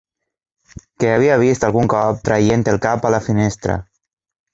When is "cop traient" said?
1.95-2.63